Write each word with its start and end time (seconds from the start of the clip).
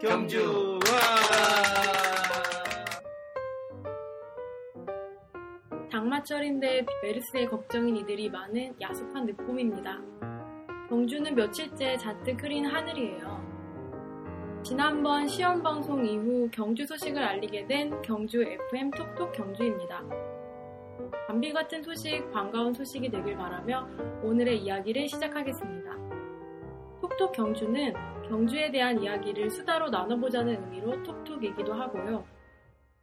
경주. 0.00 0.78
와! 0.92 0.98
장마철인데 5.90 6.86
메르스에 7.02 7.46
걱정인 7.46 7.96
이들이 7.96 8.30
많은 8.30 8.76
야속한 8.80 9.26
늦봄입니다. 9.26 10.00
경주는 10.88 11.34
며칠째 11.34 11.96
잔뜩 11.96 12.40
흐린 12.40 12.66
하늘이에요. 12.66 14.62
지난번 14.62 15.26
시험 15.26 15.62
방송 15.64 16.06
이후 16.06 16.48
경주 16.52 16.86
소식을 16.86 17.20
알리게 17.20 17.66
된 17.66 18.00
경주 18.02 18.42
FM 18.42 18.92
톡톡 18.92 19.32
경주입니다. 19.32 20.04
감비 21.26 21.52
같은 21.52 21.82
소식, 21.82 22.30
반가운 22.30 22.72
소식이 22.72 23.10
되길 23.10 23.36
바라며 23.36 23.88
오늘의 24.22 24.58
이야기를 24.58 25.08
시작하겠습니다. 25.08 25.88
톡톡 27.00 27.32
경주는 27.32 27.94
경주에 28.28 28.70
대한 28.70 29.02
이야기를 29.02 29.50
수다로 29.50 29.90
나눠보자는 29.90 30.64
의미로 30.64 31.02
톡톡이기도 31.02 31.72
하고요. 31.72 32.24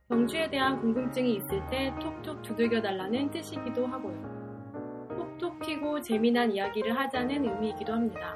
경주에 0.09 0.49
대한 0.49 0.80
궁금증이 0.80 1.35
있을 1.35 1.66
때 1.70 1.94
톡톡 1.99 2.41
두들겨 2.41 2.81
달라는 2.81 3.31
뜻이기도 3.31 3.88
하고요. 3.88 5.16
톡톡 5.18 5.62
튀고 5.62 6.02
재미난 6.02 6.52
이야기를 6.52 6.95
하자는 6.95 7.44
의미이기도 7.44 7.94
합니다. 7.94 8.35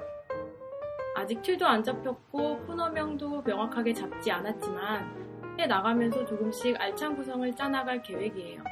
아직 1.16 1.42
틀도 1.42 1.68
안 1.68 1.84
잡혔고 1.84 2.66
코너명도 2.66 3.42
명확하게 3.42 3.94
잡지 3.94 4.32
않았지만 4.32 5.58
해 5.60 5.68
나가면서 5.68 6.26
조금씩 6.26 6.80
알찬 6.80 7.16
구성을 7.18 7.54
짜나갈 7.56 8.02
계획이에요. 8.02 8.64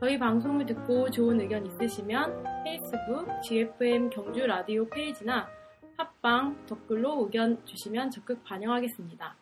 저희 0.00 0.18
방송을 0.18 0.66
듣고 0.66 1.10
좋은 1.10 1.40
의견 1.40 1.66
있으시면 1.66 2.44
페이스북 2.64 3.26
GFM 3.42 4.10
경주 4.10 4.46
라디오 4.46 4.86
페이지나 4.88 5.48
팟빵 6.00 6.66
댓글로 6.66 7.24
의견 7.26 7.62
주시면 7.66 8.10
적극 8.10 8.42
반영하겠습니다. 8.42 9.36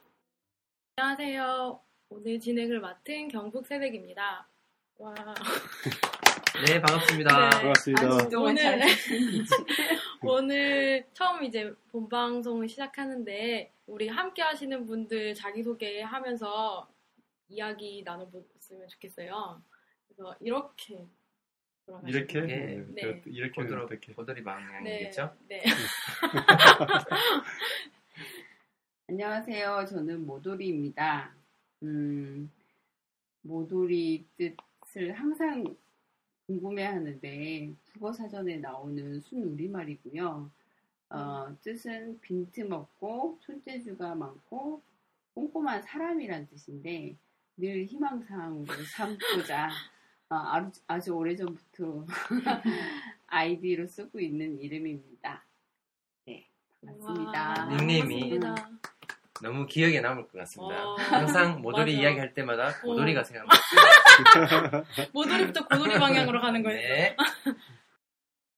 안녕하세요. 0.97 1.81
오늘 2.09 2.41
진행을 2.41 2.81
맡은 2.81 3.29
경북 3.29 3.65
새댁입니다. 3.65 4.49
와. 4.97 5.15
네, 6.67 6.81
반갑습니다. 6.81 7.39
네. 7.39 7.51
반갑습니다. 7.51 8.03
아, 8.03 8.41
오늘 8.41 8.81
오늘 10.27 11.07
처음 11.13 11.45
이제 11.45 11.73
본 11.93 12.09
방송을 12.09 12.69
시작하는데 12.69 13.73
우리 13.87 14.09
함께 14.09 14.43
하시는 14.43 14.85
분들 14.85 15.35
자기 15.35 15.63
소개 15.63 16.03
하면서 16.03 16.89
이야기 17.47 18.03
나눠봤으면 18.05 18.89
좋겠어요. 18.89 19.63
그래서 20.09 20.35
이렇게 20.41 21.07
이렇게 22.07 22.41
네. 22.43 22.85
네. 22.89 23.21
그, 23.21 23.23
이렇게 23.31 23.63
보도록, 23.63 23.85
어떻게? 23.85 24.13
보도리 24.13 24.41
네, 24.41 24.45
방향이겠죠? 24.45 25.35
네. 25.49 25.63
안녕하세요. 29.09 29.87
저는 29.89 30.27
모돌이입니다. 30.27 31.35
음, 31.83 32.51
모돌이 33.43 34.27
뜻을 34.37 35.13
항상 35.13 35.65
궁금해 36.47 36.85
하는데, 36.85 37.75
국어 37.93 38.13
사전에 38.13 38.59
나오는 38.59 39.21
순 39.21 39.45
우리말이고요. 39.45 40.51
어, 41.11 41.57
뜻은 41.63 42.21
빈틈없고, 42.21 43.39
손재주가 43.41 44.15
많고, 44.15 44.83
꼼꼼한 45.35 45.83
사람이란 45.83 46.49
뜻인데, 46.49 47.17
늘 47.57 47.85
희망사항으로 47.85 48.73
삼고자, 48.95 49.71
어, 50.31 50.37
아주, 50.37 50.81
아주 50.87 51.13
오래전부터 51.15 52.05
아이디로 53.29 53.87
쓰고 53.87 54.21
있는 54.21 54.61
이름입니다. 54.61 55.43
네, 56.27 56.47
반갑습니다. 56.85 57.55
와, 57.59 57.65
닉네임이. 57.77 58.39
반갑습니다. 58.39 58.79
너무 59.41 59.67
기억에 59.67 60.01
남을 60.01 60.25
것 60.29 60.33
같습니다. 60.41 60.85
어, 60.87 60.97
항상 60.97 61.63
모돌이 61.63 61.93
맞아. 61.95 62.03
이야기할 62.03 62.35
때마다 62.35 62.69
어. 62.69 62.87
모돌이가 62.89 63.25
생각납니다. 63.25 64.85
모돌이부터 65.15 65.67
고돌이 65.67 65.95
방향으로 65.99 66.41
가는 66.43 66.63
거예요. 66.63 66.79
네. 66.79 67.17